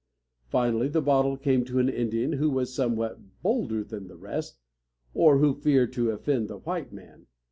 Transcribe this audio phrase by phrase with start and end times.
[0.47, 4.57] Finally the bottle came to an Indian who was somewhat bolder than the rest,
[5.13, 7.27] or who feared to offend the white man.